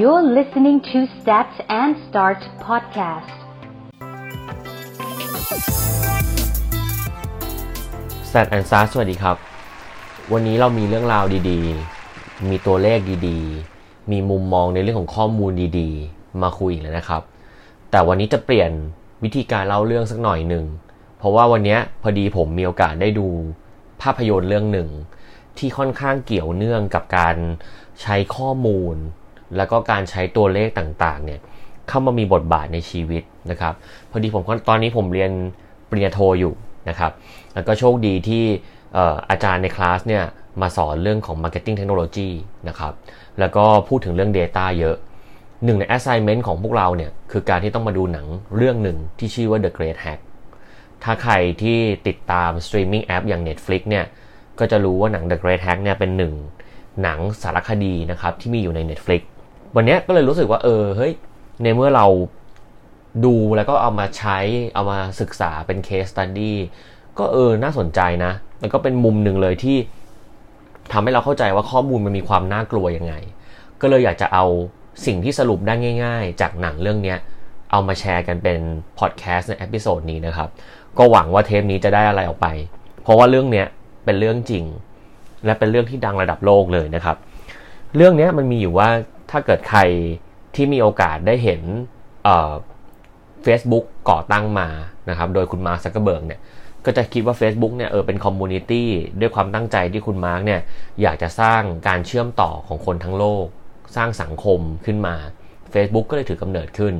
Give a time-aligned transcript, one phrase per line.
[0.00, 3.34] You're listening to Stats and Start podcast.
[8.28, 9.36] แซดแอนซาสวัสดีครับ
[10.32, 12.98] วันนี้เรามีเรื่องราวดีๆ มีตัวเลข
[13.28, 17.22] ดีๆ มีมุมมองในเรื่องของข้อมูลดีๆ มาคุยอีกแล้วนะครับ
[17.90, 18.70] แต่วันนี้จะเปลี่ยน
[19.24, 20.64] วิธีการเล่าเรื่องสักหน่อยหนึ่ง
[21.18, 23.26] เพราะว่าวันนี้พอดีผมมีโอกาสได้ดู
[24.02, 24.90] ภาพยนตร์เรื่องหนึ่ง
[25.58, 27.36] ที่ค่อนข้างเกี่ยวเนื่องกับการ
[28.02, 28.96] ใช้ข้อมูล
[29.56, 31.40] แล้วก็การใช้ตัวเลขต่างๆเนี่ย
[31.88, 33.74] เข้ามามีบทบาทในชีวิตนะครับ
[34.10, 35.30] พอดีผมตอนนี้ผมเรียน
[35.88, 36.54] ปริญญาโทอยู่
[36.88, 37.12] นะครับ
[37.54, 38.44] แล้วก็โชคดีที่
[39.30, 40.24] อาจารย์ในคลาสเนี่ย
[40.62, 42.30] มาสอนเรื่องของ Marketing Technology
[42.68, 42.92] นะครับ
[43.38, 44.96] แล้วก็พูดถึงเรื่อง Data เยอะ
[45.64, 48.26] หนึ่งใน assignment ของพวกเราเนี่ยคือการที่ต้องมาดูหนัง
[48.56, 50.20] เรื่องหนึ่งที่ชื่อว่า The Great Hack
[51.04, 54.04] ถ้าใครที่ติดตาม streaming app อย่าง Netflix เนี่ย
[54.58, 56.32] ก็จะรู้ว่าหนัง The Great Hack เนี่ยเป็นหนึ่ง
[57.02, 59.22] หนังสารคดีนะครับที่มีอยู่ใน Netflix
[59.76, 61.12] วันนี้ก็เลยรู้สึกว่าเออเฮ้ย
[61.62, 62.06] ในเมื่อเรา
[63.24, 64.38] ดูแล้วก็เอามาใช้
[64.74, 66.54] เอามาศึกษาเป็น case study
[67.18, 69.76] ก็เออน่าสนใจนะ แล้วก็เป็นมุมหนึ่งเลยที่
[70.92, 73.14] ทำให้เราเข้าใจว่าข้อมูลมันมีความน่ากลัวยังไง
[73.80, 74.44] ก็เลยอยากจะเอา
[75.06, 77.14] สิ่งที่สรุปได้ง่าย ๆ จากหนังเรื่องนี้
[77.70, 78.58] เอามาแชร์กันเป็น
[78.98, 80.48] พอดแคสต์ใน episode นี้นะครับ
[80.98, 82.48] ก็หวังว่าเทปนี้จะได้อะไรออกไป
[83.02, 83.66] เพราะว่าเรื่องเนี้ย
[84.04, 84.64] เป็นเรื่องจริง
[85.44, 87.16] และเป็นเรื่องที่ดังระดับโลกเลยนะครับ
[87.96, 88.88] เรื่องนี้มันมีอยู่ว่า
[89.30, 89.80] ถ้าเกิดใคร
[90.54, 91.60] ที่มีโอกาสได้เห็น
[93.42, 94.68] เฟซบุ๊กก่อตั้งมา
[95.10, 96.40] นะครับ โดยคุณมาร์คซักเกอร์เบิร์กเนี่ย
[96.84, 98.88] ก็จะคิดว่า Facebook เนี่ยเออเป็น community
[99.20, 100.60] ด้วยความตั้งใจที่คุณมาร์กเนี่ย
[101.02, 103.46] อยากจะสร้างการเชื่อมต่อของคนทั้งโลก
[103.96, 105.16] สร้างสังคมขึ้นมา
[105.74, 106.94] Facebook ก็เลยถือกำเนิดขึ้น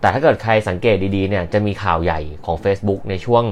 [0.00, 3.44] แต่ถ้าเกิดใครสังเกตดีๆเนี่ยจะมีข่าวใหญ่ของ Facebook ในช่วง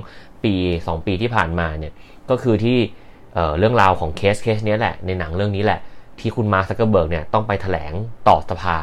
[0.44, 1.92] ปี 2 ปีที่ผ่านมาเนี่ย
[2.30, 5.80] ก็คือที่เรื่องราวของเคสเคสนี้แหละในหนังเรื่องนี้แหละ
[6.20, 7.92] ที่คุณมาร์คซักเกอร์เบิร์กเนี่ยต้องไปแถลง
[8.28, 8.78] ต่อสภา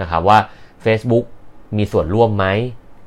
[0.00, 0.38] นะครับว่า
[0.84, 1.24] Facebook
[1.76, 2.46] มีส่วนร่วมไหม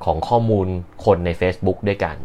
[0.05, 0.67] ของข้อมูล
[1.05, 2.15] คนใน Facebook ด้วยกัน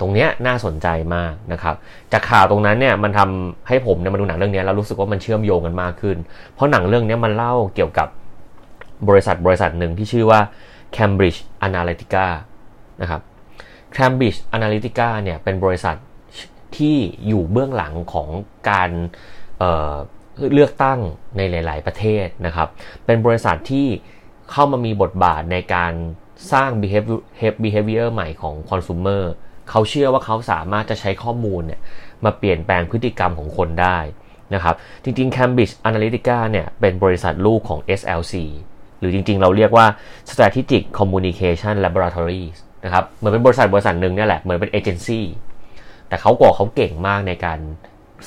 [0.00, 1.74] ตรงนี้น่าสนใจมากนะครับ
[2.12, 6.16] จากข่าวตรงนั้นเนี่ยมันทำให้ผมเนี่ยมาดูหนังเรื่องนี้แล้วรู้สึกว่ามันเชื่อมโยงกันมากขึ้น
[6.54, 8.08] เพราะหนังเรื่องนี้มันเล่าเกี่ยวกับ
[9.08, 10.40] บริษัทบริษัทหนึ่งที่ชื่อว่า
[10.96, 12.26] Cambridge Analytica
[13.02, 13.20] นะครับ
[13.96, 15.96] Cambridge Analytica เนี่ยเป็นบริษัท
[16.78, 16.96] ที่
[17.26, 18.28] อยู่เบื้องหลังของ
[18.70, 18.90] การ
[19.58, 21.00] เเลือกตั้ง
[21.36, 22.68] ในหลาย ๆ ประเทศนะครับ
[23.06, 23.86] เป็นบริษัทที่
[24.50, 25.92] เข้ามามีบทบาทในการ
[26.52, 27.20] สร้าง behavior,
[27.64, 29.22] behavior ใหม่ของ consumer
[29.70, 31.80] เขาเชื่อว่าเขาสามารถจะใช้ข้อมูลเนี่ย
[32.24, 33.98] มาเปลี่ยนแปลงพฤติกรรมของคนได้
[34.54, 38.34] นะครับ จริง ๆ Cambridge Analytica เนี่ยเป็นบริษัทลูกของ SLC
[38.98, 39.86] หรือจริง ๆ เราเรียกว่า
[40.30, 45.24] Strategic Communication Laboratories นะครับ เหมือนเป็นบริษัทบริษัทหนึ่งเนี่ยแหละ เหมือนเป็นเอเจนซี่
[46.12, 47.60] แต่เขาบอกเขาเก่งมากในการ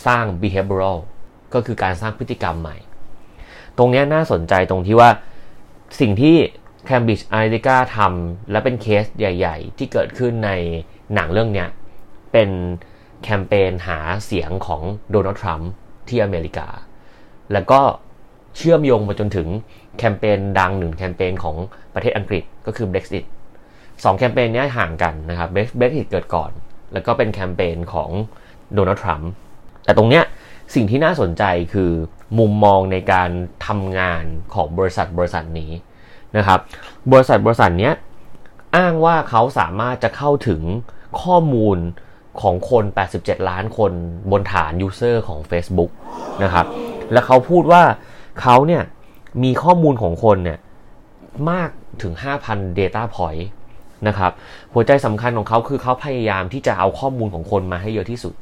[0.06, 0.98] สร้าง behavioral
[1.54, 2.78] ก็คือการสร้างพฤติกรรมใหม่
[3.78, 5.10] ตรงนี้น่าสนใจตรงที่ว่า
[6.00, 6.36] สิ่งที่
[6.88, 10.52] Cambridge Analytica ทำและเป็นเคสใหญ่ ๆ ที่เกิดขึ้นใน
[11.14, 11.66] หนังเรื่องนี้
[12.32, 12.50] เป็น
[13.24, 14.82] แคมเปญหาเสียงของ
[15.12, 15.70] โดนัลด์ทรัมป์
[16.10, 16.68] ที่อเมริกา
[17.54, 17.80] แล้วก็
[18.58, 19.48] เชื่อมโยงมาจนถึง
[19.98, 21.56] แคมเปญดังหนึ่งแคมเปญของ
[21.94, 23.26] ประเทศอังกฤษก็คือ Brexit
[24.04, 26.52] สองแคมเปญนี้ห่างกันนะครับ Brexit เกิดก่อน
[26.94, 28.10] แล้วก็เป็นแคมเปญของ
[28.74, 29.30] โดนัลด์ทรัมป์
[29.86, 30.24] แต่ตรงเนี้ย
[30.76, 31.92] สิ่งที่น่าสนใจคือ
[32.40, 33.30] มุมมองในการ
[33.68, 34.24] ทำงาน
[34.54, 35.72] ของบริษัทบริษัทนี้
[36.38, 36.60] นะครับ
[37.12, 37.92] บริษัทบริษัทนี้
[38.76, 40.62] อ้างว่าเขาสามารถจะเข้าถึง
[41.22, 41.78] ข้อมูล
[42.42, 42.84] ของคน
[43.16, 43.92] 87 ล้านคน
[44.32, 45.92] บนฐานยูเซอร์ของ Facebook
[46.44, 46.66] นะครับ
[47.12, 47.84] และเขาพูดว่า
[48.42, 48.84] เขาเนี่ย
[49.44, 50.60] มีข้อมูลของคนเนี่ย
[51.52, 51.70] มาก
[52.02, 52.14] ถึง
[52.46, 53.44] 5,000 Data Point
[54.08, 54.32] นะครับ
[54.74, 58.34] หัวใจสำคัญของเขาคือเขาพยายามที่จะเอาข้อมูลของคนมาให้เยอะที่สุด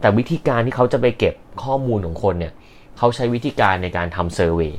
[0.00, 2.52] แต่วิธีการที่เขาจะไปเก็บข้อมูลของคนเนี่ย
[2.98, 4.74] เขาใช้วิธีการในการทำ survey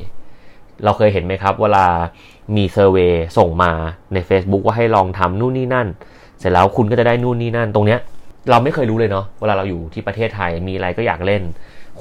[0.83, 1.85] เราเคยเห็นไหมครับ เวลา
[2.55, 3.71] มี survey ส่งมา
[4.13, 5.87] ใน Facebook ว่าให้ลองทำนู่นนี่นั่น
[6.39, 7.99] เสร็จแล้วคุณก็จะได้นู่นนี่นั่น ตรงเนี้ย
[8.49, 11.43] เราไม่เคยรู้เลยเนาะเวลาเราอยู่ที่ประเทศไทยมีอะไรก็อยากเล่น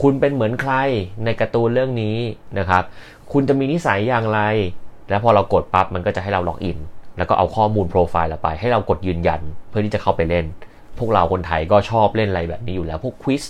[0.01, 0.75] คุณเป็นเหมือนใคร
[1.25, 2.17] ในการ์ตูนเรื่องนี้
[2.59, 2.83] นะครับ
[3.33, 4.41] คุณจะมีนิสัยอย่างไร
[5.11, 6.79] แล้วพอเรากดปั๊บมันก็จะให้เรา login
[7.19, 10.47] แล้วก็เอาข้อมูลโปรไฟล์เราไป ให้เรากดยืนยันเพื่อที่จะเข้าไปเล่น
[10.99, 13.43] พวกเราคนไทยก็ชอบเล่นอะไรแบบนี้อยู่แล้ว พวก quiz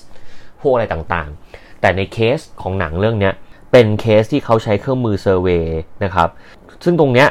[0.61, 3.31] พวกอะไรต่างๆ แต่ในเคสของหนังเรื่องนี้
[3.73, 6.29] เป็นเคสที่เขาใช้เครื่องมือ survey นะครับ
[6.85, 7.29] ซึ่งตรงเนี้ย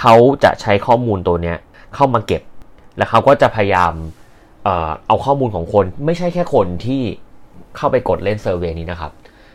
[0.00, 0.14] เขา
[0.44, 1.56] จะใช้ข้อมูลตัวเนี้ย
[1.94, 2.42] เข้ามาเก็บ
[2.96, 3.92] แล้วเขาก็จะพยายาม
[5.06, 7.02] เอาข้อมูลของคนไม่ใช่แค่คนที่
[7.76, 9.12] เข้าไปกดเล่น survey นี้นะครับ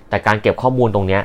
[0.10, 1.22] แต่การเก็บข้อมูลตรงเนี้ย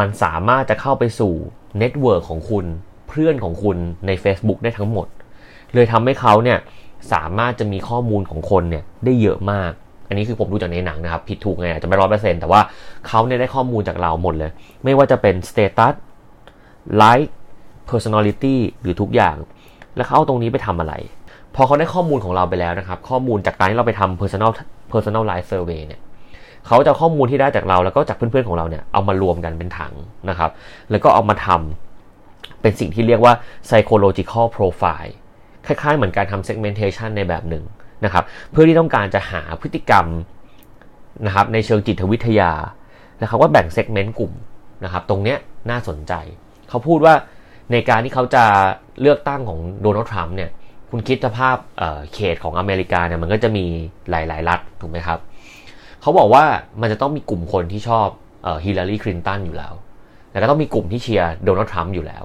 [0.00, 1.32] มันสามารถจะเข้าไปสู่
[1.78, 2.66] network ของคุณ
[3.12, 3.76] เพื่อนของคุณ
[4.06, 5.06] ใน Facebook ได้ทั้งหมด
[5.74, 6.58] เลยทำให้เขาเนี่ย
[7.12, 9.72] สามารถจะมีข้อมูลของคนเนี่ยได้เยอะมาก
[10.08, 12.60] อันนี้คือผมดูจากในหนังนะครับ ผิดถูกไงอาจจะไม่ร้อยเปอร์เซ็นต์แต่ว่า
[13.08, 14.50] เขาเนี่ยได้ข้อมูลจากเราหมดเลย
[14.84, 15.94] ไม่ว่าจะเป็นสเตตัส
[16.96, 17.34] ไลค์
[17.90, 19.36] personality หรือทุกอย่าง
[19.96, 20.94] แล้วเขาเอาตรงนี้ไปทำอะไร
[21.54, 24.52] พอเขาได้ข้อมูลของเราไปแล้วนะครับ ข้อมูลจากการที่เราไปทำ personal
[24.92, 26.00] personal life survey เนี่ย
[26.66, 29.92] เขาจะข้อมูลที่ได้จากเราแล้วก็จากเพื่อนๆของเราเนี่ยเอามารวมกันเป็นถัง
[30.28, 30.50] นะครับ
[30.90, 31.91] แล้วก็เอามาทำ
[32.62, 33.34] เป็นสิ่งที่เรียกว่า
[33.68, 35.12] psychological profile
[35.66, 37.64] คล้ายๆ เหมือนการทำ segmentation ในแบบหนึ่ง
[38.04, 40.06] นะครับเพื่อที่ต้องการจะหาพฤติกรรม
[41.26, 42.52] นะครับในเชิงจิตวิทยา
[43.18, 44.32] แล้วเขาก็แบ่ง segment กลุ่ม
[44.84, 45.38] นะครับตรงเนี้ย
[45.70, 46.12] น่าสนใจ
[46.68, 47.14] เขาพูดว่า
[47.72, 48.44] ในการที่เขาจะ
[49.00, 50.50] เลือกตั้งของโดนัลด์ทรัมป์เนี่ย
[50.90, 51.56] คุณคิดสภาพ
[52.14, 53.64] เขตของอเมริกาเนี่ยมันก็จะมี
[54.10, 55.18] หลาย ๆ รัฐถูกไหมครับ
[56.02, 56.44] เขาบอกว่า
[56.80, 58.08] มันจะต้องมีกลุ่มคนที่ชอบ
[58.64, 59.74] ฮิลลารีคลินตันอยู่แล้ว
[60.30, 62.24] แล้วก็ต้องมีกลุ่มที่เชียร์โดนัลด์ทรัมป์อยู่แล้ว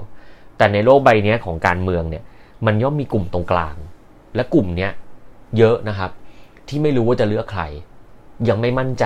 [0.57, 2.23] แต่ในโลกใบนี้ของการเมืองเนี่ย
[2.65, 3.75] มันย่อมมีกลุ่มตรงกลาง
[4.35, 4.91] และกลุ่มเนี้ย
[5.57, 6.11] เยอะนะครับ
[6.67, 7.63] ที่ไม่รู้ว่าจะเลือกใคร
[8.49, 9.05] ยังไม่มั่นใจ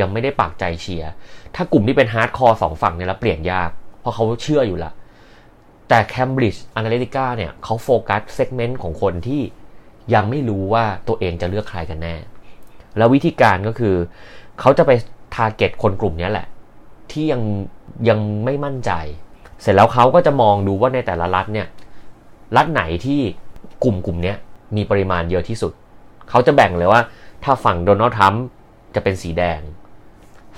[0.00, 1.10] ยังไม่ได้ปักใจเชียร์
[1.54, 3.70] ถ้ากลุ่มที่เป็น hardcore สองฝั่งเนี่ยแล้วเปลี่ยนยาก
[4.00, 4.92] เพราะเขาเชื่ออยู่ละ
[5.88, 9.42] แต่ Cambridge Analytica เนี่ยเขา focus segment ของคนที่
[10.14, 12.14] ยังไม่รู้ว่าตัวเองจะเลือกใครกันแน่
[12.96, 13.94] แล้ววิธีการก็คือ
[14.60, 14.90] เขาจะไป
[15.34, 16.46] ทาร์เก็ตคนกลุ่มนี้แหละ
[17.10, 17.42] ที่ยัง
[18.08, 18.92] ยังไม่มั่นใจ
[19.62, 21.66] เสร็จแล้วเขาก็จะมองดูว่าในแต่ละรัฐเนี่ย
[22.56, 23.20] รัฐไหนที่
[23.84, 24.34] กลุ่มกลุ่มนี้
[24.76, 25.72] มีปริมาณเยอะที่สุด
[26.30, 27.00] เขาจะแบ่งเลยว่า
[27.44, 28.44] ถ้าฝั่งโดนัลด์ทรัมป์
[28.94, 29.60] จะเป็นสีแดง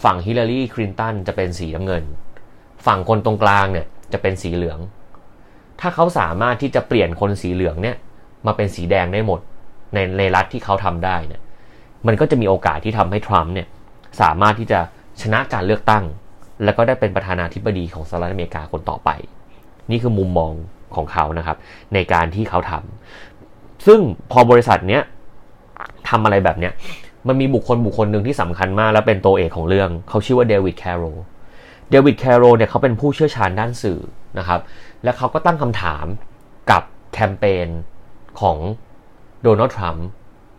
[0.04, 2.04] ฝั่งฮิลลารีคลินตันจะเป็นสีน้ำเงิน
[2.86, 4.78] ฝั่งคนตรงกลางเนี่ยจะเป็นสีเหลือง
[5.80, 7.96] ถ้าเขาสามารถที่จะเปลี่ยนคนสีเหลืองเนี่ย
[8.46, 9.40] มาเป็นสีแดงได้หมด
[9.94, 11.40] ในในรัฐที่เขาทำได้เนี่ย
[12.06, 13.66] มันก็จะมีโอกาสที่ทำให้ทรัมป์เนี่ย
[14.20, 14.80] สามารถที่จะ
[15.22, 16.04] ชนะการเลือกตั้ง
[16.64, 19.10] แล้วก็ได้เป็นประธานาธิบดีของสหรัฐอเมริกาคนต่อไป
[19.90, 20.52] นี่คือมุมมอง
[20.96, 21.56] ของเขานะครับ
[21.94, 24.00] ในการที่เขาทำซึ่ง
[24.32, 25.02] พอบริษัทเนี้ย
[26.08, 26.72] ทำอะไรแบบเนี้ย
[27.28, 31.04] มันมีบุคคลบุคคลหนึ่งที่สำคัญมาก และเป็นตัวเอกของเรื่อง เขาชื่อว่าเดวิดแคโร
[31.90, 34.00] เดวิดแคโรเนี่ยเขาเป็นผู้เชี่ยวชาญด้านสื่อ
[34.38, 34.60] นะครับ
[35.04, 36.06] และเขาก็ตั้งคำถาม
[36.70, 37.68] กับแคมเปญ
[38.40, 38.56] ของ
[39.42, 40.06] โดนัลด์ทรัมป์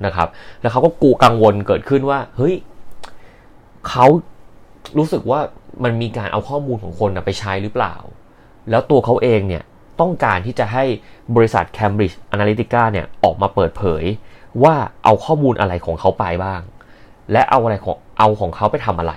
[0.05, 0.27] นะครับ
[0.61, 2.55] แล้วเขาก็กูกังวลเกิดขึ้นว่า เฮ้ย
[3.89, 4.05] เขา
[4.97, 5.39] รู้สึกว่า
[5.83, 7.95] มันมีการเอาข้อมูลของคนไปใช้หรือเปล่า
[8.69, 9.63] แล้วตัวเขาเองเนี่ย
[10.01, 10.83] ต้องการที่จะให้
[11.35, 14.03] บริษัท Cambridge Analytica เนี่ยออกมาเปิดเผย
[14.63, 16.61] ว่าเอาข้อมูลอะไรของเขาไปบ้าง
[17.31, 19.13] และเอาอะไรของเอาของเขาไปทำอะไร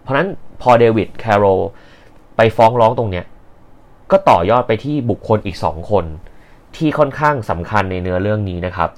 [0.00, 0.28] เพราะนั้น
[0.62, 1.44] พอเดวิดแคโร
[2.36, 3.24] ไปฟ้องร้องตรงเนี้ย
[4.10, 6.04] ก็ต่อยอดไปที่บุคคลอีกสองคน
[6.76, 8.88] ที่ค่อนข้างสำคัญในเนื้อเรื่องนี้นะครับ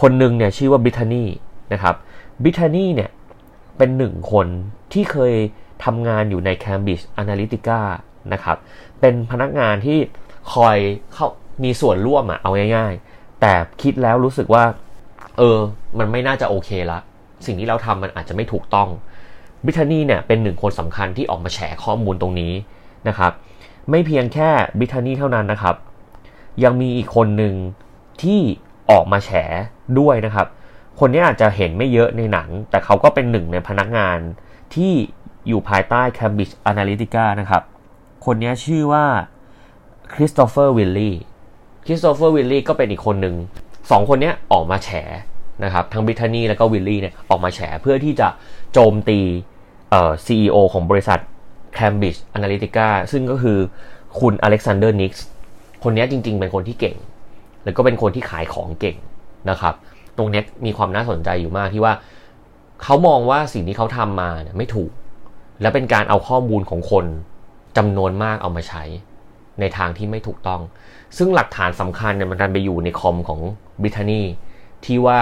[0.00, 1.24] คนหนึ่งเนี่ยชื่อว่าบิทานี
[1.72, 1.94] นะครับ
[2.44, 3.10] บิทานีเนี่ย
[3.78, 4.46] เป็นหนึ่งคน
[4.92, 5.34] ที่เคย
[5.84, 7.80] ทำงานอยู่ใน Cambridge Analytica
[8.32, 8.56] นะครับ
[9.00, 9.98] เป็นพนักงานที่
[10.52, 10.76] คอย
[11.12, 11.26] เข้า
[11.64, 13.52] มีส่วนร่วมอะเอาง่ายๆ แต่
[13.82, 14.64] คิดแล้วรู้สึกว่า
[15.38, 15.58] เออ
[15.98, 16.98] มันไม่น่าจะโอเคละ
[17.46, 18.88] สิ่งที่เราทำมันอาจจะไม่ถูกต้อง
[19.64, 22.52] บิทานีเนี่ยเป็นหนึ่งคนสำคัญที่ออกมาแฉข้อมูลตรงนี้
[23.08, 23.32] นะครับ
[23.90, 25.76] ไม่เพียงแค่บิทานีเท่านั้นนะครับ
[26.64, 27.54] ยังมีอีกคนหนึ่ง
[28.22, 28.40] ที่
[28.90, 29.30] ออกมาแฉ
[29.98, 30.46] ด้วยนะครับ
[30.98, 34.18] คนนี้อาจจะเห็นไม่เยอะในหนัง แต่เขาก็เป็นหนึ่งในพนักงาน
[34.74, 34.92] ที่
[35.48, 37.62] อยู่ภายใต้ Cambridge Analytica นะครับ
[38.24, 39.04] คนนี้ชื่อว่า
[40.12, 41.16] คริสโตเฟอร์วิลลี่
[41.84, 43.36] คริสโตเฟอร์วิลลี่ก็เป็นอีกคนหนึ่ง
[43.90, 44.90] สองคนนี้ออกมาแฉ
[45.64, 48.28] นะครับทั้งบริทานีแล้วก็ไวลีเนี่ยออกมาแฉเพื่อที่จะ
[48.72, 49.20] โจมตี
[49.90, 51.18] เอ่อ CEO ของบริษัท
[51.78, 53.58] Cambridge Analytica ซึ่งก็คือ
[54.20, 55.24] คุณอเล็กซานเดอร์นิกซ์
[55.82, 56.96] คนนี้จริง ๆ เป็นคนที่เก่ง
[57.64, 58.96] แล้วก็เป็นคนที่ขายของเก่ง
[59.50, 59.74] นะครับ
[60.18, 61.94] ตรงนี้มีความน่าสนใจอยู่มากที่ว่า
[62.82, 64.90] เขามองว่าสิ่งที่เขาทำมาเนี่ยไม่ถูก
[65.60, 67.04] และเป็นการเอาข้อมูลของคน
[67.76, 68.84] จำนวนมากเอามาใช้
[69.60, 70.60] ในทางที่ไม่ถูกต้อง
[71.16, 73.40] ซึ่งหลักฐานสำคัญเนี่ยมันดันไปอยู่ในคอมของ
[73.82, 74.22] บริทานี
[74.84, 75.18] ที่ว่า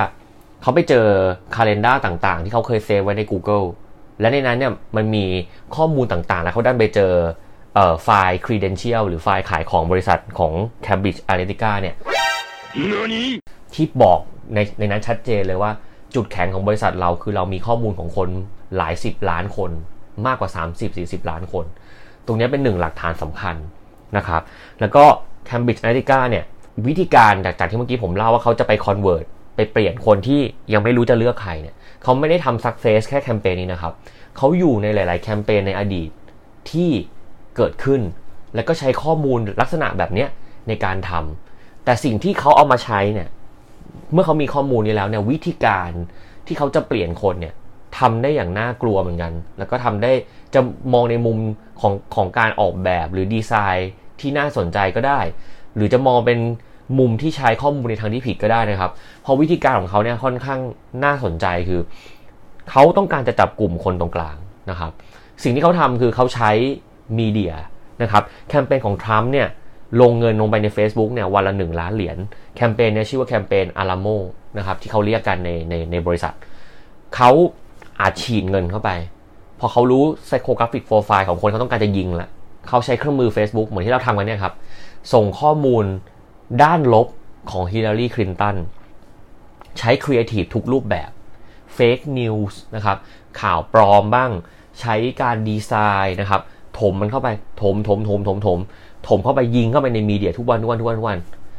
[0.62, 1.06] เขาไปเจอ
[1.54, 3.66] คาล endar ต่างๆ ที่เขาเคย save ไว้ใน Google
[4.20, 5.24] และในนั้นเนี่ยมันมี
[5.76, 7.12] ข้อมูลต่างๆ แล้วเขาดันไปเจอ
[8.02, 10.52] ไฟล์ credential หรือไฟล์ขายของบริษัทของ
[10.84, 11.94] Cambridge Analytica เนี่ย
[13.74, 14.18] ที่บอก
[14.54, 15.70] ในในนั้นชัดเจนเลยว่า
[16.14, 18.28] จุดแข็งของบริษัทเราคือเรามีข้อมูลของคน
[18.76, 19.70] หลายสิบล้านคน
[20.26, 20.50] มากกว่า
[20.90, 21.64] 30-40 ล้านคน
[22.26, 23.56] ตรงนี้เป็นหนึ่งหลักฐานสำคัญ
[24.16, 24.42] นะครับ
[24.80, 25.04] แล้วก็
[25.48, 26.44] Cambridge Analytica เนี่ย
[26.86, 29.24] วิธีการจากจากที่เมื่อกี้ผมเล่าว่าเขาจะไป convert
[29.56, 30.40] ไปเปลี่ยนคนที่
[30.72, 33.92] ยังไม่รู้จะเลือกใครเนี่ยเขาไม่ได้ทำ success แค่แคมเปญนี้นะครับ
[34.36, 36.10] เขาอยู่ในหลาย ๆ แคมเปญในอดีต
[36.70, 36.90] ที่
[37.56, 38.00] เกิดขึ้น
[38.54, 40.26] แล้วก็ใช้ข้อมูลลักษณะแบบนี้
[40.68, 43.28] ในการทำแต่สิ่งที่เขาเอามาใช้เนี่ย
[44.12, 45.90] เมื่อเขามีข้อมูลนี้แล้วเนี่ยวิธีการ
[46.46, 47.54] ที่เขาจะเปลี่ยนคนเนี่ย
[47.98, 50.12] ทำได้อย่างน่ากลัวเหมือนกัน แล้วก็ทำได้
[50.54, 50.60] จะ
[50.92, 51.38] มองในมุม
[51.80, 55.20] ของของการออกแบบหรือดีไซน์ที่น่าสนใจก็ได้
[55.74, 56.38] หรือจะมองเป็น
[56.98, 58.92] มุมที่ใช้ข้อมูลในทางที่ผิดก็ได้นะครับ
[59.22, 60.60] เพราะวิธีการของเขาเนี่ยค่อนข้าง
[61.04, 61.80] น่าสนใจคือ
[62.70, 64.36] เขาต้องการจะจับกลุ่มคนตรงกลาง
[64.70, 64.92] นะครับ
[65.42, 66.50] สิ่งที่เขาทำคือเขาใช้
[67.18, 67.54] มีเดีย
[68.02, 69.48] นะครับแคมเปญของทรัมป์เนี่ย
[70.00, 72.18] ลงเงินลงไปใน Facebook เนี่ยวันละหนึ่งล้านเหรียญ
[72.56, 74.06] แคมเปญเนี่ยชื่อว่าแคมเปญ Alamo
[74.58, 76.34] นะครับที่เขาเรียกกันในในในบริษัท
[77.16, 77.30] เขา
[78.00, 78.90] อัดฉีดเงินเข้าไป
[79.60, 82.28] พอเขารู้ psychographic profile ของคนเขาต้องการจะยิงละ
[82.68, 84.54] เขาใช้เครื่องมือ Facebook เหมือนที่เราทำกันเนี่ยครับ
[85.12, 85.84] ส่งข้อมูล
[86.62, 87.06] ด้านลบ
[87.50, 88.56] ของฮิลลารีคลินตัน
[89.78, 91.10] ใช้ครีเอทีฟทุกรูปแบบ
[91.74, 92.96] fake news นะครับ
[93.40, 94.30] ข่าวปลอมบ้าง
[94.80, 95.72] ใช้การดีไซ
[96.04, 96.40] น์นะครับ
[96.78, 97.28] ถมมันเข้าไป
[97.62, 98.58] ถม ถม ถม ถม ถม
[99.08, 101.18] ถมเข้าไปยิงเข้าไปในมีเดียทุกวัน ทุกวัน ทุกวันทุกวัน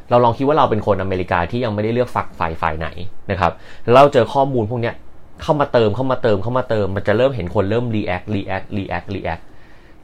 [0.10, 2.88] เราลองคิดว่าเราเป็นคนอเมริกาที่ยังไม่ได้เลือกฝักฝ่ายฝ่ายไหน
[3.32, 3.52] นะครับ
[3.94, 4.96] เราเจอข้อมูลพวกเนี้ย
[5.42, 9.44] เข้ามาเติมเข้ามาเติมเข้ามาเติม มันจะเริ่มเห็นคนเริ่ม react react react react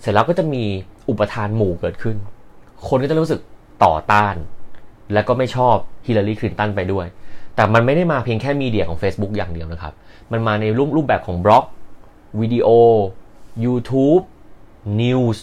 [0.01, 0.63] เสร็จแล้วก็จะมี
[1.09, 2.15] อุปทานหมู่เกิดขึ้น
[2.87, 3.39] คนก็จะรู้สึก
[3.85, 4.35] ต่อต้าน
[5.13, 5.75] และก็ไม่ชอบ
[6.05, 7.05] ฮิลลารีคลินตันไปด้วย
[7.55, 9.93] แต่มันไม่ได้มาเพียงแค่มีเดียของ Facebook อย่างเดียวนะครับ
[10.31, 11.65] มันมาในรูปรูปแบบของบล็อก
[12.39, 12.67] วิดีโอ
[13.65, 14.23] YouTube
[15.01, 15.37] News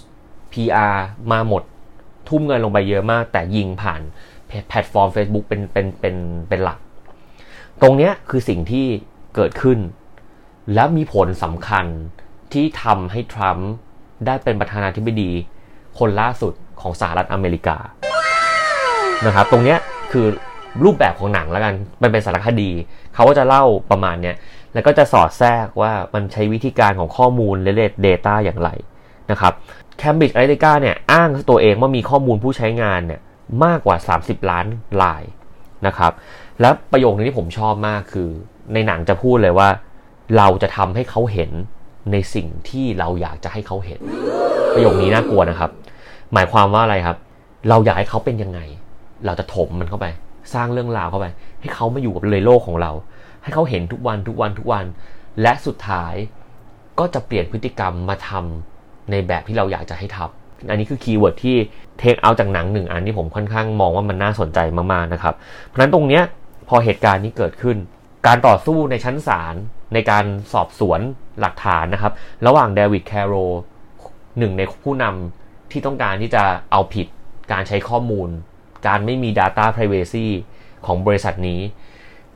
[0.53, 0.97] PR
[1.33, 1.63] มาหมด
[2.29, 4.01] ทุ่มเงินลงไปเยอะมาก แต่ยิงผ่าน
[4.69, 6.17] แพลตฟอร์ม Facebook เป็นเป็นเป็น
[6.49, 6.79] เป็นหลัก
[7.83, 8.87] ตรงเนี้ยคือสิ่งที่
[9.35, 9.79] เกิดขึ้น
[10.75, 11.87] และมีผลสำคัญ
[12.53, 13.71] ที่ทำให้ทรัมป์
[14.27, 15.31] ได้เป็นประธานาธิบดี
[15.99, 17.79] คนล่าสุดของสหรัฐอเมริกา
[19.27, 19.79] นะครับ ตรงเนี้ย
[20.13, 20.27] คือ
[20.85, 22.71] รูปแบบของหนังแล้วกัน มันเป็นสารคดี
[23.15, 24.37] เขาก็จะเล่าประมาณเนี้ย
[24.75, 28.71] แล้วก็จะสอดแทรกว่ามันใช้วิธีการของข้อมูลเรเลดเดต้าอย่างไร
[29.31, 29.53] นะครับ
[30.01, 33.21] Cambridge Analytica เนี่ยอ้างตัวเองว่ามีข้อมูลผู้ใช้งานเนี่ย
[33.65, 34.67] มากกว่า 30 ล้าน
[35.03, 35.23] ลาย
[35.87, 36.13] นะครับ
[36.61, 38.31] และประโยคนึงที่ผมชอบมากคือ
[38.73, 39.69] ในหนังจะพูดเลยว่า
[40.37, 41.51] เราจะทำให้เขาเห็น
[42.13, 44.01] ในสิ่งที่เราอยากจะให้เขาเห็น
[44.75, 45.71] ประโยคนี้น่ากลัวนะครับ
[46.33, 47.17] หมายความว่าอะไรครับ
[47.69, 48.61] เราอยากให้เขาเป็นยังไง
[49.27, 50.07] เราจะถมมันเข้าไป
[50.55, 51.27] สร้างเรื่องราวเข้าไป
[51.61, 52.93] ให้เขามาอยู่กับเลยโลกของเรา
[53.43, 54.85] ให้เขาเห็นทุกวันทุกวันทุกวัน
[55.43, 56.15] และสุดท้าย
[56.99, 61.57] ก็จะเปลี่ยนพฤติกรรมมาทำในแบบที่เราอยากจะให้ทำอันนี้คือ keyword ที่
[61.99, 64.59] take เอาจากหนังหนึ่งอันที่ผมค่อนข้างมองว่ามันน่าสนใจ
[64.93, 65.35] มากๆนะครับ
[65.67, 66.23] เพราะฉะนั้นตรงเนี้ย
[66.69, 67.77] พอเหตุการณ์นี้เกิดขึ้น
[68.27, 69.55] การต่อสู้ในชั้นศาล
[69.95, 71.01] ในการสอบสวน
[71.41, 72.13] หลักฐานนะครับ
[72.47, 73.35] ระหว่างเดวิดแคโร
[74.39, 77.07] หนึ่งในผู้นำที่ต้องการที่จะเอาผิด
[77.53, 78.29] การใช้ข้อมูล
[78.87, 80.27] การไม่มี Data Privacy
[80.87, 81.61] ของบริษัทนี้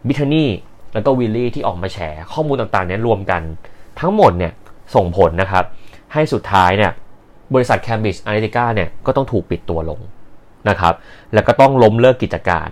[0.06, 0.50] บิทานี่
[0.94, 1.98] แล้วก็วิลลี่ที่ออกมาแฉ
[2.32, 3.42] ข้อมูลต่างๆนี้รวมกัน
[4.00, 4.52] ทั้งหมดเนี่ย
[4.94, 5.64] ส่งผลนะครับ
[6.12, 6.92] ให้สุดท้ายเนี่ย
[7.54, 10.00] บริษัท Cambridge Analytica เนี่ยก็ต้องถูกปิดตัวลง
[10.68, 10.94] นะครับ
[11.34, 12.70] แล้วก็ต้องล้มเลิกกิจการ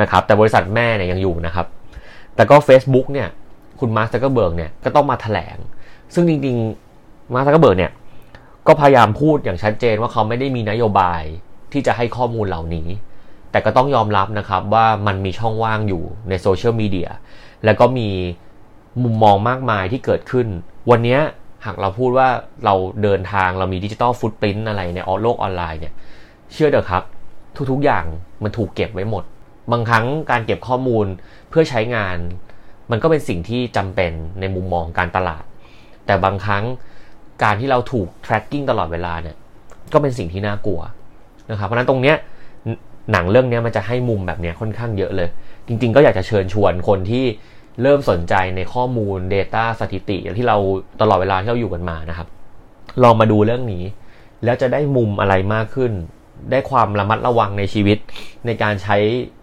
[0.00, 1.66] นะครับ แต่บริษัทแม่เนี่ยยังอยู่นะครับ
[2.38, 3.28] แต่ก็ Facebook เนี่ย
[3.80, 5.56] คุณมาร์คซักเกอร์เบิร์กเนี่ยก็ต้องมาแถลง
[6.14, 7.92] ซึ่งจริงๆมาร์คซักเกอร์เบิร์กเนี่ย
[8.66, 11.22] ก็พยายามพูดอย่างชัดเจนว่าเขาไม่ได้มีนโยบาย
[11.72, 12.88] ที่จะให้ข้อมูลเหล่านี้
[13.50, 17.10] แต่ก็ต้องยอมรับนะครับว่ามันมีช่องว่างอยู่ใน social media
[17.64, 18.08] แล้วก็มี
[19.02, 20.46] มุมมองมากมายที่เกิดขึ้น
[20.90, 21.18] วันนี้
[21.64, 22.28] หากเราพูดว่า
[22.64, 25.94] เราเดินทางเรามี digital footprint อะไรในโลกออนไลน์เนี่ย
[26.52, 27.02] เชื่อเถอะครับ
[27.70, 28.04] ทุกๆอย่าง
[28.42, 29.24] มันถูกเก็บไว้หมด
[29.72, 31.06] บางครั้งการเก็บข้อมูล
[31.50, 32.16] เพื่อใช้งาน
[32.90, 35.44] มันก็เป็นสิ่งที่จำเป็นในมุมมองการตลาด
[36.06, 36.64] แต่บางครั้ง
[37.42, 39.36] การที่เราถูก tracking ตลอดเวลาเนี่ย
[39.92, 40.80] ก็เป็นสิ่งที่น่ากลัว
[41.50, 42.16] นะครับ เพราะนั้นตรงเนี้ย
[43.12, 45.28] หนังเรื่องนี้มันจะให้มุมแบบนี้ค่อนข้างเยอะเลย
[45.66, 47.24] จริง ๆ ก็อยากจะเชิญชวนคนที่
[47.82, 50.56] เริ่มสนใจในข้อมูล Data สถิติที่เรา
[51.00, 52.28] ตลอดเวลาที่เราอยู่กันมานะครับ
[53.02, 53.84] ลองมาดูเรื่องนี้
[54.44, 55.92] แล้วจะได้มุมอะไรมากขึ้น
[56.50, 57.98] ได้ความระมัดระวังในชีวิต
[58.46, 58.96] ในการใช้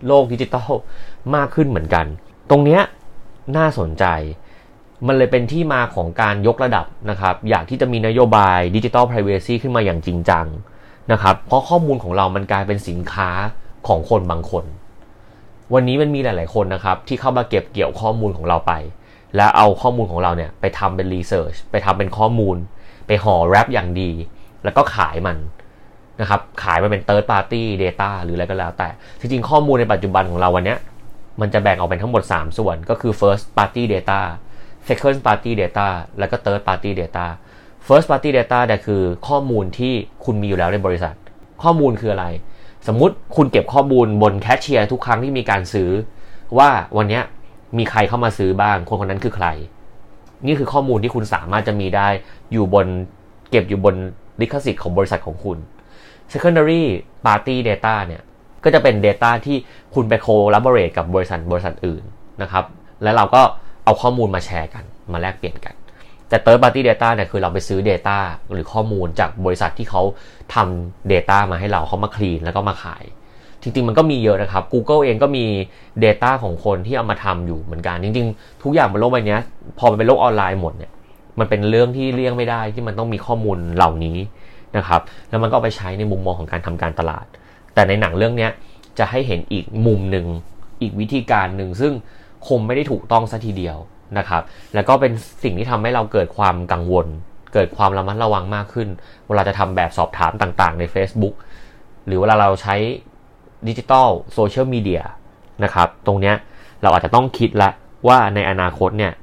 [0.07, 0.71] โลกดิจิทัล
[1.35, 2.05] มากขึ้นเหมือนกัน
[2.49, 2.81] ตรงเนี้ย
[3.57, 4.05] น่าสนใจ
[5.07, 10.45] มันเลยเป็นที่มาของการยกระดับนะครับ อยากที่จะมีนโยบายดิจิทัล Privacy ขึ้นมาอย่างจริงจัง
[11.11, 13.29] นะครับ เพราะข้อมูลของเรามันกลายเป็นสินค้า
[13.87, 14.65] ของคนบางคน
[15.73, 18.73] วันนี้มันมีหลาย ๆ คนนะครับ ที่เข้ามาเก็บเกี่ยวข้อมูลของเราไป
[19.35, 22.57] แล้วเอาข้อมูลของเราเนี่ยไปทำเป็นรีเสิร์ชไปทำเป็นข้อมูล
[23.07, 24.11] ไปห่อแรปอย่างดี
[24.63, 25.37] แล้วก็ขายมัน
[26.21, 30.75] นะครับขายมาเป็น third party data หรืออะไรก็แล้วแต่ จริงๆ ข้อมูลในปัจจุบันของเราวันนี้
[31.41, 34.19] มันจะแบ่งออกเป็นทั้งหมด 3 ส่วนก็คือ first party data
[34.87, 35.87] second party data
[36.19, 37.25] แล้วก็ third party data
[37.87, 39.93] first party data เนี่ยคือข้อมูลที่
[40.25, 41.15] คุณมีอยู่แล้วในบริษัท
[41.63, 42.25] ข้อมูลคืออะไร
[42.87, 45.89] สมมุติคุณเก็บข้อมูลบนแคชเชียร์ทุกครั้งที่มีการซื้อ
[46.57, 47.21] ว่าวันนี้
[47.77, 49.47] มีใครเข้ามาซื้อบ้าง คนคนนั้นคือใคร
[50.45, 52.07] นี่คือข้อมูลที่คุณสามารถจะมีได้
[52.51, 52.87] อยู่บน
[53.49, 53.95] เก็บอยู่บน
[54.41, 55.57] ลิขสิทธิ์ของบริษัทของคุณ
[56.33, 56.83] secondary
[57.25, 58.21] party data เนี่ย
[58.63, 59.57] ก็จะเป็น Data ที่
[59.93, 62.03] คุณไป collaborate กับบริษัทบริษัทอื่น
[62.41, 62.65] นะครับ
[63.03, 63.41] แล้วเราก็
[63.85, 65.75] เอาข้อมูลมาแชร์กัน มาแลกเปลี่ยนกัน
[66.29, 68.17] แต่ third party data เนี่ยคือเราไปซื้อ Data
[68.51, 70.01] หรือข้อมูลจากบริษัทที่เขา
[70.53, 73.03] ทำ Data มาให้เราเขามาคลีนแล้วก็มาขาย
[73.61, 75.45] จริงๆ มันก็มีเยอะนะครับ Google เองก็มี
[76.03, 79.37] Data ของคนที่เอามาทำอยู่เหมือนกัน จริง ๆ ทุกอย่างบนโลกใบนี้
[79.77, 80.91] พอมันเป็นโลกออนไลน์หมดเนี่ย
[81.39, 84.17] มันเป็นเรื่องที่เลี่ยงไม่ได้ที่มันต้องมีข้อมูลเหล่านี้
[84.77, 87.25] นะครับแล้วมันก็ไปใช้ในมุมมองของการทำการตลาด
[87.73, 88.49] แต่ในหนังเรื่องนี้
[88.99, 90.25] จะให้เห็นอีกมุมหนึ่ง
[90.81, 91.93] อีกวิธีการหนึ่งซึ่ง
[92.47, 93.77] คงไม่ได้ถูกต้องซะทีเดียว
[94.17, 95.11] นะครับ แล้วก็เป็น
[95.43, 97.07] สิ่งที่ทำให้เราเกิดความกังวล
[97.53, 98.89] เกิดความระมัดระวังมากขึ้น
[99.27, 101.35] เวลาจะทำแบบสอบถามต่างๆ ใน Facebook
[102.05, 102.75] หรือเวลาเราใช้
[103.67, 105.03] ดิจิตอลโซเชียลมีเดีย
[105.63, 106.35] นะครับ ตรงเนี้ย
[106.81, 107.69] เราอาจจะต้องคิดละ
[108.07, 109.13] ว่าในอนาคตเนี่ย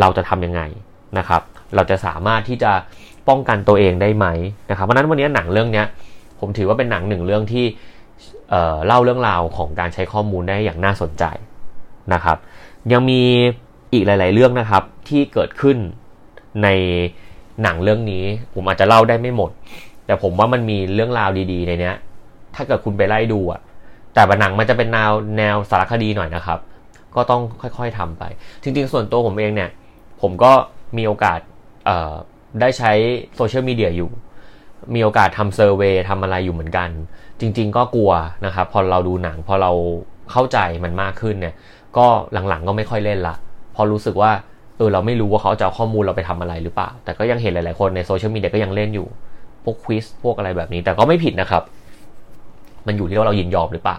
[0.00, 0.62] เราจะทำยังไง
[1.18, 1.42] นะครับ
[1.74, 2.72] เราจะสามารถที่จะ
[3.30, 4.26] ป้องกันตัวเองได้ไหม
[4.70, 5.82] นะครับเพราะนั้นวันนี้หนังเรื่องนี้
[6.40, 7.64] ผมถือว่าเป็นหนังหนึ่งเรื่องที่
[8.50, 11.24] เเล่าเรื่องราวของการใช้ข้อมูลได้อย่างน่าสนใจ
[12.12, 12.38] นะครับ
[12.92, 13.22] ยังมี
[13.92, 15.76] อีกหลาย ๆ เรื่องนะครับที่เกิดขึ้น
[16.62, 16.68] ใน
[17.62, 19.50] หนังเรื่องนี้ ผมอาจจะเล่าได้ไม่หมด
[20.06, 21.96] แต่ผมว่ามันมีเรื่องราวดี ๆ ในเนี้ย
[22.54, 23.60] ถ้าเกิดคุณไปไล่ดูอะ
[24.14, 26.58] แต่หนังมันจะเป็นแนวแนวสารคดีหน่อยนะครับ
[27.14, 28.22] ก็ต้องค่อยๆทำไป
[28.62, 29.70] จริง ๆ ส่วนตัวผมเองเนี่ย
[30.20, 30.52] ผมก็
[30.96, 31.40] มีโอกาส
[32.60, 32.92] ได้ใช้
[33.36, 34.10] social media อยู่
[34.94, 36.88] มีโอกาสทำ survey ทำอะไรอยู่เหมือนกัน
[37.40, 38.12] จริง ๆ ก็กลัว
[38.46, 39.72] นะครับ พอเราดูหนัง พอเรา
[40.32, 41.54] เข้าใจมันมากขึ้นเนี่ย
[41.96, 43.34] ก็หลังๆก็ไม่ค่อยเล่นละ
[43.76, 44.30] พอรู้สึกว่า
[44.76, 49.06] เออเราไม่รู้ว่าเขาจะเอาข้อมูลเราไปทำอะไรหรือเปล่า แต่ก็ยังเห็นหลายๆคนในโซเชียลมีเดียก็ยังเล่นอยู่
[49.64, 51.62] พวกควิสพวกอะไรแบบนี้ แต่ก็ไม่ผิดนะครับ
[52.86, 53.96] มันอยู่ที่ว่าเรายินยอมหรือเปล่า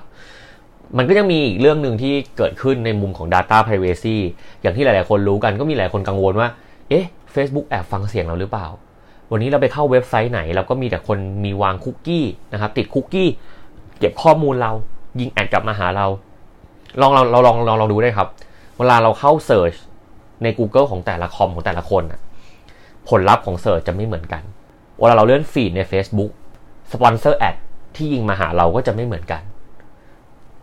[0.97, 4.17] มันก็ยังมีอีกเรื่องหนึ่งที่เกิดขึ้นในมุมของ Data Privacy
[4.61, 6.47] อย่างที่หลาย ๆ คนรู้กันก็มีหลายคนกังวลว่า
[6.89, 8.67] เอ๊ะ Facebook แอบฟังเสียงเราหรือเปล่า
[9.31, 13.29] วันนี้เราไปเข้าเว็บไซต์ไหน เราก็มีแต่คนมีวางคุกกี้นะครับ ติดคุกกี้
[13.99, 14.71] เก็บข้อมูลเรา
[15.19, 16.07] ยิง ad กลับมาหาเรา
[17.01, 18.27] ลองเราเราลองลองลองดูได้ครับ
[18.77, 19.73] เวลาเราเข้า search
[20.43, 22.03] ใน Google ของแต่ละคอมของแต่ละคน
[23.09, 24.43] ผลลัพธ์ของ search จะไม่เหมือนกัน
[24.99, 26.31] เวลาเราเลื่อน feed ใน Facebook
[26.91, 27.55] sponsor ad
[27.95, 29.41] ที่ยิงมาหาเราก็จะไม่เหมือนกัน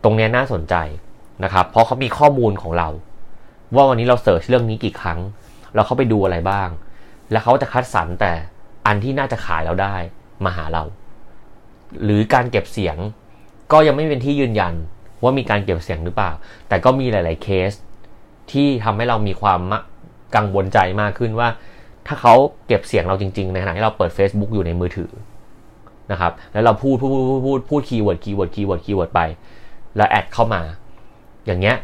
[0.02, 0.74] ตรงนี้น่าสนใจ
[1.44, 2.88] นะครับ เพราะเขามีข้อมูลของเรา
[3.74, 5.18] ว่าวันนี้เรา search เรื่องนี้กี่ครั้ง
[5.74, 6.68] เราเข้าไปดูอะไรบ้าง
[7.30, 8.32] แล้วเขาจะคัดสรรแต่
[8.86, 9.94] อันที่น่าจะขายเราได้
[10.44, 10.82] มาหาเรา
[12.04, 12.96] หรือการเก็บเสียง
[13.72, 14.74] ก็ยังไม่เป็นที่ยืนยัน
[15.22, 16.30] ว่ามีการเก็บเสียงหรือเปล่า
[16.68, 17.72] แต่ก็มีหลาย ๆเคส
[18.52, 19.60] ที่ทำให้เรามีความ
[20.36, 21.48] กังวลใจมากขึ้นว่า
[22.06, 22.34] ถ้าเขา
[22.66, 25.10] เก็บเสียงเราจริง ๆ ในขณะที่เราเปิด Facebook อยู่ในมือถือ
[26.12, 29.20] นะครับ แล้วเราพูดพูดพูดพูดพูด keyword keyword keyword keyword ไป
[29.96, 30.62] แล้ว ad เข้ามา
[31.46, 31.76] อย่างเงี้ย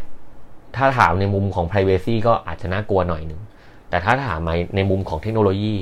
[0.76, 3.40] ถ้าถามในมุมของ Privacy ก็อาจจะน่ากลัวหน่อยหนึ่ง
[3.94, 5.74] แต่ถ้าถามในในมุมของเทคโนโลยี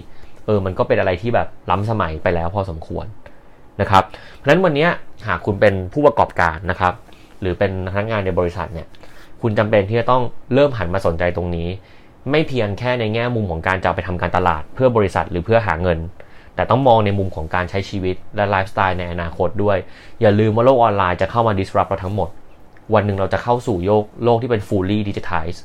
[0.46, 3.06] เออมันก็เป็นอะไรที่แบบล้ำสมัยไปแล้วพอสมควร
[3.80, 4.04] นะครับ
[4.36, 4.86] เพราะฉะนั้นวันนี้
[5.26, 6.94] หากคุณเป็นผู้ประกอบการนะครับ
[7.40, 8.86] หรือเป็นพนักงานในบริษัทเนี่ย
[9.42, 10.22] คุณจำเป็นที่จะต้อง
[10.54, 11.68] เริ่มหันมาสนใจตรงนี้
[12.30, 15.98] ไม่เพียงแค่ในแง่มุมของการจะไปทำการตลาดเพื่อบริษัทหรือเพื่อหาเงิน
[16.54, 19.78] แต่ต้องมองในมุมของการใช้ชีวิตและไลฟ์สไตล์ในอนาคตด้วย
[20.20, 22.28] อย่าลืมว่าโลกออนไลน์จะเข้ามา disrupt เราทั้งหมด
[22.94, 25.62] วันหนึ่งเราจะเข้าสู่โลกโลกที่เป็น fully digitized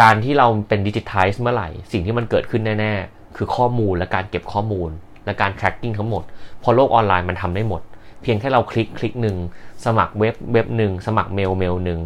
[0.00, 4.90] การที่เราเป็น digitized เมื่อไหร่ สิ่งที่มันเกิดขึ้นแน่ ๆ คือข้อมูลและการเก็บข้อมูล
[5.26, 6.22] และการ tracking ทั้งหมด
[6.62, 7.82] พอโลกออนไลน์มันทำได้หมด
[8.22, 9.36] เพียงแค่เรา click click หนึ่ง
[9.84, 12.00] สมัครเว็บเว็บหนึ่งสมัครเมลเมลหนึ่ง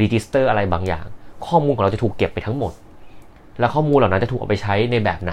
[0.00, 1.04] register อะไรบางอย่าง
[1.46, 2.72] ข้อมูลของเราจะถูกเก็บไปทั้งหมด
[3.58, 5.32] และข้อมูลเหล่านั้นจะถูกเอาไปใช้ในแบบไหน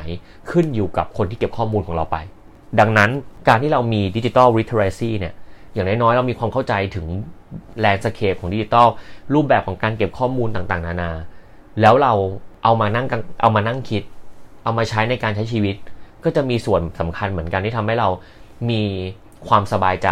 [0.51, 2.17] ขึ้นอยู่กับคนที่เก็บข้อมูลของเราไป
[2.79, 3.09] ดังนั้น
[3.47, 5.33] การที่เรามี digital literacy เนี่ย
[5.73, 7.05] อย่างน้อยๆเรามีความเข้าใจถึง
[7.79, 8.87] landscape ของดิจิทัล
[9.33, 11.11] รูปแบบของการเก็บข้อมูลต่างๆ นานา
[11.81, 12.13] แล้วเรา
[12.63, 13.05] เอามานั่ง
[13.41, 14.03] เอามานั่งคิด
[14.63, 15.75] เอามาใช้ในการใช้ชีวิต
[16.23, 18.09] ก็จะมีส่วนสำคัญเหมือนกันที่ทำให้เรา
[18.69, 18.81] มี
[19.47, 20.09] ความสบายใจ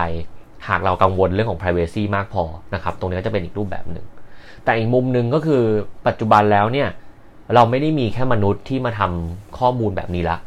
[0.67, 2.43] หากเรากังวลเรื่องของ Privacy มากพอ
[2.73, 4.05] นะครับ ตรงนี้ก็จะเป็นอีกรูปแบบหนึ่ง
[4.63, 5.63] แต่อีกมุมหนึ่งก็คือ
[6.07, 6.89] ปัจจุบันแล้วเนี่ย
[7.55, 10.37] เราไม่ได้มีแค่มนุษย์ที่มาทำข้อมูลแบบนี้ละ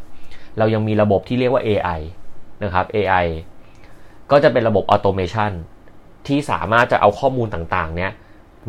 [0.59, 2.01] เรายังมีระบบที่เรียกว่า AI
[2.65, 3.27] นะครับ AI
[4.31, 5.51] ก็จะเป็นระบบออโตเมชัน
[6.27, 8.13] ที่สามารถจะเอาข้อมูลต่างๆ เนี้ย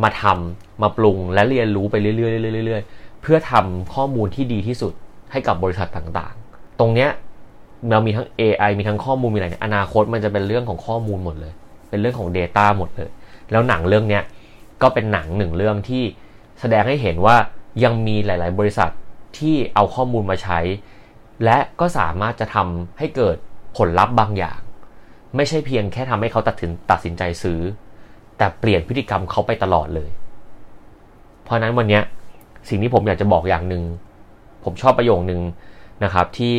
[0.04, 4.94] มาทำมาปรุงและเรียนรู้ไปเรื่อยๆเรื่อยๆเพื่อทำข้อมูลที่ดีที่สุด
[5.32, 7.10] ให้กับบริษัทต่างๆ ตรงเนี้ย
[7.92, 11.54] เรามีทั้ง AI มีทั้งข้อมูลมีอะไรเนี่ยอนาคตมันจะเป็นเรื่องของข้อมูลหมดเลย
[11.90, 13.10] เป็นเรื่องของ Data หมดเลย
[13.52, 14.24] แล้วหนังเรื่องเนี้ย
[14.82, 16.04] ก็เป็นหนังหนึ่งเรื่องที่
[16.60, 17.36] แสดงให้เห็นว่า
[17.84, 18.92] ยังมีหลาย ๆ บริษัท
[19.38, 20.60] ที่เอาข้อมูลมาใช้
[21.44, 23.38] และก็สามารถจะทำให้เกิด
[23.78, 24.60] ผลลัพธ์บางอย่าง
[25.36, 27.60] ไม่ใช่เพียงแค่ทำให้เขาตัดสินตัดสินใจซื้อ
[28.44, 30.10] แต่เปลี่ยนพฤติกรรมเขาไปตลอดเลย
[31.44, 32.00] เพราะนั้นวันนี้
[32.70, 33.84] สิ่งที่ผมอยากจะบอกอย่างหนึ่ง
[34.64, 35.42] ผมชอบประโยคนึง
[36.04, 36.54] นะครับ ที่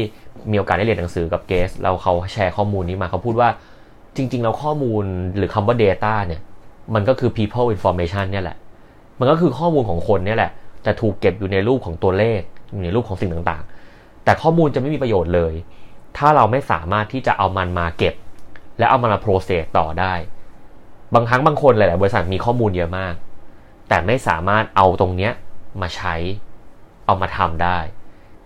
[0.51, 3.49] มีโอกาสได้เรียนหนังสือกับเกสแล้วเขาแชร์ข้อมูลนี้มาเขาพูดว่า
[4.17, 5.05] จริง ๆ แล้วข้อมูล
[5.37, 6.41] หรือคำว่า Data เนี่ย
[6.95, 8.57] มันก็คือ people information เนี่ยแหละ
[9.19, 10.51] มันก็คือข้อมูลของคนเนี่ยแหละ
[10.87, 12.41] จะถูกเก็บอยู่ในรูปของตัวเลข
[12.73, 15.53] อยู่ในรูปของสิ่งต่างๆ แต่ข้อมูลจะไม่มีประโยชน์เลย
[16.17, 18.15] ถ้าเราไม่สามารถที่จะเอามันมาเก็บ
[18.79, 20.15] และเอามันมาโปรเซสต่อได้
[21.15, 23.15] บางครั้งบางคนหลาย ๆ บริษัทมีข้อมูลเยอะมาก
[23.89, 25.33] แต่ไม่สามารถเอาตรงเนี้ย
[25.83, 26.15] มาใช้
[27.07, 27.79] เอามาทำได้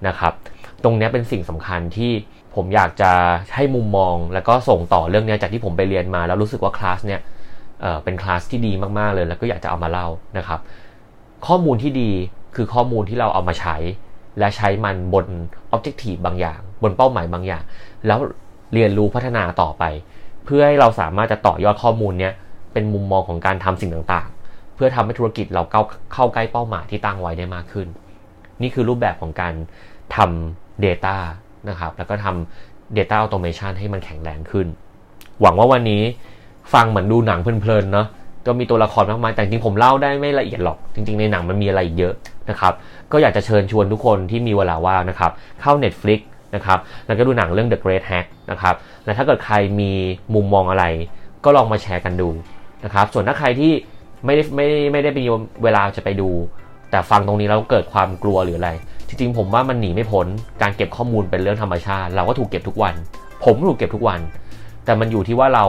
[0.07, 0.33] นะครับ
[0.85, 2.13] ตรงนี้เป็นสิ่งสำคัญที่
[2.55, 3.13] ผมอยากจะ
[3.55, 7.21] ให้มุมมอง แล้วก็ส่งต่อเรื่องนี้จากที่ผมไปเรียนมาแล้วรู้สึกว่าคลาสเนี่ย
[7.81, 10.07] เเป็นคลาสที่ดีมากๆเลย แล้วก็อยากจะเอามาเล่า
[10.39, 10.61] นะครับ
[11.47, 12.11] ข้อมูลที่ดี
[12.55, 13.77] คือข้อมูลที่เราเอามาใช้
[14.39, 15.27] และใช้มันบน
[15.75, 17.63] objective บางอย่าง บนเป้าหมายบางอย่าง
[18.07, 18.19] แล้ว
[18.75, 19.85] เรียนรู้พัฒนาต่อไป
[20.45, 22.35] เพื่อให้เราสามารถจะต่อยอดข้อมูลเนี้ย
[22.73, 25.83] เป็นมุมมองของการทำสิ่งต่างๆ เพื่อทำให้ธุรกิจเราเข้า
[26.15, 27.89] เข้าใกล้เป้าหมายที่ตั้งไว้ได้มากขึ้น
[28.63, 29.55] นี่คือรูปแบบของการ
[30.17, 31.17] ทำ Data
[31.69, 34.67] นะครับ แล้วก็ทำ Data Automation ให้มันแข็งแรงขึ้น
[35.41, 36.03] หวังว่าวันนี้
[36.73, 38.07] ฟังเหมือนดูหนังเพลินๆเนาะ
[38.47, 42.15] ก็มีตัวละครมากมายแต่จริงผมเล่าได้ไม่ละเอียดหรอก จริง ๆ ในหนังมันมีอะไรเยอะ
[42.51, 42.73] นะครับ
[43.13, 46.21] ก็อยากจะเชิญชวนทุกคนที่มีเวลาว่างนะครับ เข้า Netflix
[46.55, 49.93] นะครับแล้วก็ดูหนังเรื่อง The Great Hack นะครับ และถ้าเกิดใครมี
[50.35, 50.85] มุมมองอะไร
[51.45, 52.29] ก็ลองมาแชร์กันดู
[52.85, 53.73] นะครับ ส่วนถ้าใครที่
[54.25, 55.19] ไม่ได้ไม่ไม่ได้ไป
[55.63, 56.31] เวลาจะไปดู
[56.91, 58.71] แต่ฟังตรงนี้แล้วเกิดความกลัวหรืออะไร
[59.09, 60.27] จริงๆ ผมว่ามันหนีไม่พ้น
[60.63, 62.95] การเก็บข้อมูลเป็นเรื่องธรรมชาติ เราก็ถูกเก็บทุกวัน
[63.45, 64.21] ผมถูกเก็บทุกวัน
[64.85, 65.65] แต่มันอยู่ที่ว่าเรา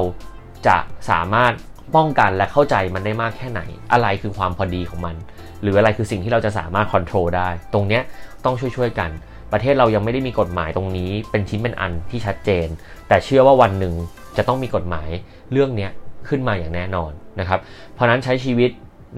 [0.67, 0.77] จะ
[1.09, 1.53] สามารถ
[1.95, 5.15] ป้องกันและเข้าใจมันได้มากแค่ไหน อะไรคือความพอดีของมัน
[5.61, 8.03] หรืออะไรคือสิ่งที่เราจะสามารถควบคุมได้ ตรงเนี้ย
[8.45, 9.09] ต้องช่วยๆกัน
[9.51, 12.67] ประเทศเรายังไม่ได้มีกฎหมายตรงนี้ เป็นชิ้นเป็นอันที่ชัดเจน
[13.07, 13.93] แต่เชื่อว่าวันหนึ่ง
[14.37, 15.09] จะต้องมีกฎหมาย
[15.51, 15.87] เรื่องนี้
[16.27, 17.59] ขึ้นมาอย่างแน่นอนนะครับ
[17.93, 18.71] เพราะนั้นใช้ชีวิต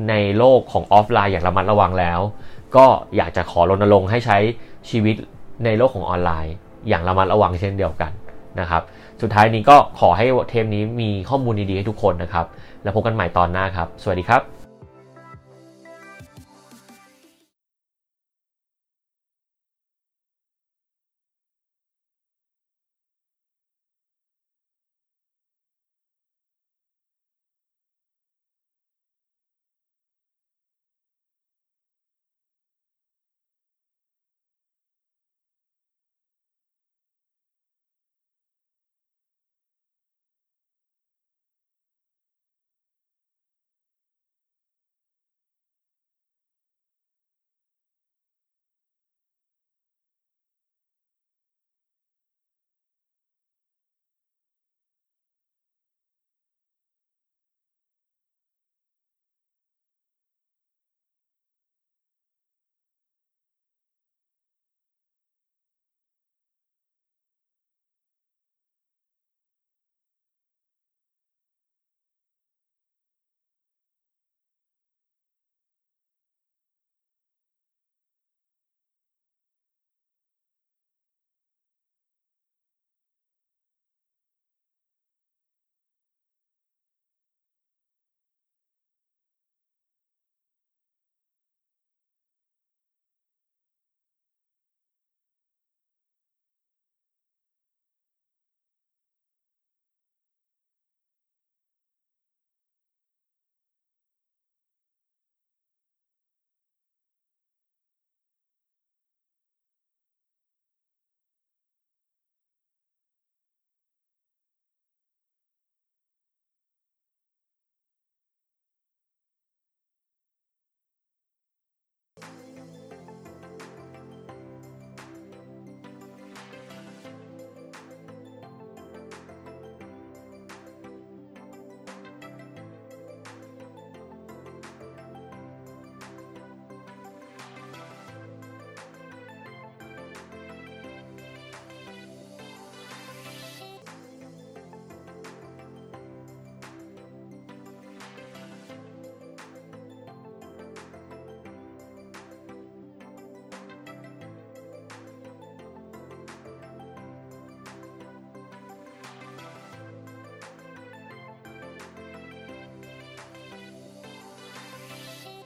[0.09, 2.19] ในโลกของออฟไลน์อย่างระมัดระวังแล้ว
[2.75, 2.85] ก็
[3.15, 4.37] อยากจะขอรณรงค์ให้ใช้
[4.89, 5.15] ชีวิต
[5.65, 6.53] ในโลกของออนไลน์
[6.89, 8.11] อย่างระมัดระวังเช่นเดียวกัน
[8.59, 8.81] นะครับ
[9.21, 12.45] สุดท้ายนี้ก็ขอให้เทมนี้มีข้อมูลดีๆให้ทุกคนนะครับ
[12.83, 14.60] แล้วพบกันใหม่ตอนหน้าครับ สวัสดีครับ